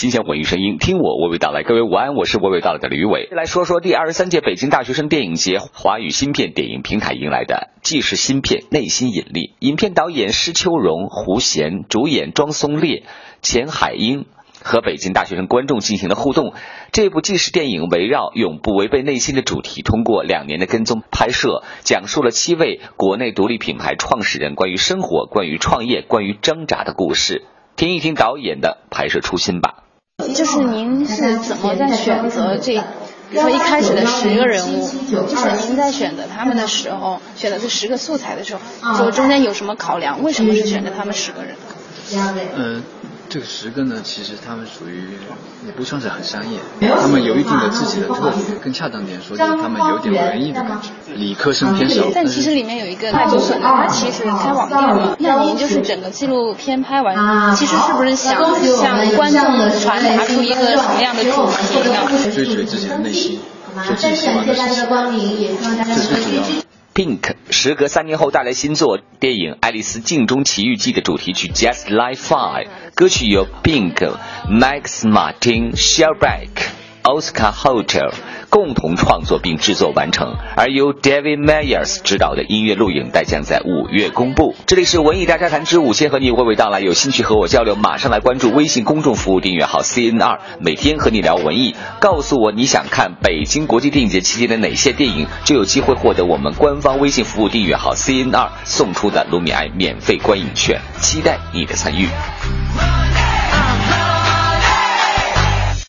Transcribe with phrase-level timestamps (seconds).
[0.00, 1.62] 新鲜文艺声音，听我娓娓道来。
[1.62, 3.28] 各位午安，我是娓娓道来的吕伟。
[3.32, 9.56] 来说说第二十三届北京大学生电影节华语新片电影平台迎来的既是新片内心引力。
[9.58, 13.02] 影片导演施秋荣、胡贤，主演庄松烈、
[13.42, 14.24] 钱海英。
[14.62, 16.54] 和北京大学生观众进行了互动。
[16.92, 27.44] 这部纪实电影围绕“永不违背内心”的主题，通过两年的跟踪拍摄，讲述了七位国内独立品牌创始人关于生活、关于创业、关于挣扎的故事。
[27.76, 29.79] 听一听导演的拍摄初心吧。
[30.34, 32.74] 就是您是怎么在选择这，
[33.30, 40.22] 比如说一开始的十个人物，就是您在选择他们的时候，选择这十个素材的时候，就中间有什么考量？
[40.22, 41.54] 为什么是选择他们十个人？
[42.56, 42.82] 嗯。
[43.30, 45.04] 这个十个呢，其实他们属于
[45.64, 46.58] 也不算是很商业，
[47.00, 48.58] 他们有一定的自己的特点。
[48.60, 52.02] 更恰当点说，就是他们有点文艺的感觉，理科生偏少。
[52.12, 55.16] 但其实里面有一个派出所，他其实开网店的。
[55.20, 59.40] 那您就是整个纪录片拍完，其实是不是想向观众
[59.78, 61.30] 传达出一个什么样的主
[61.70, 61.94] 题呢？
[62.34, 63.38] 追随自己的内心，
[63.86, 64.88] 做自己喜欢的事情，
[65.86, 66.69] 这是最主要的。
[66.92, 74.16] Pink 时隔三年后带来新作电影《爱丽丝镜中奇遇记》的主题曲《Just Like Fire》，歌曲由 Pink、
[74.48, 78.10] Max Martin，Shelback，Oscar Hotel
[78.50, 84.56] 共同创作并制作完成，而由 David Meyers 执导的音乐录影带将在五月公布。
[84.66, 86.80] 这里是文艺大家谈之五，先和你娓娓道来。
[86.80, 91.76] 有兴趣和我交流，马上来关注微信公众服务订阅号 CNR，每天和你聊文艺。
[92.00, 100.80] 告诉我你想看北京国际电影节期间的哪些电影，就有机会获得我们官方微信服务订阅号 CNR 送出的卢米埃免费观影券。
[101.00, 102.08] 期待你的参与。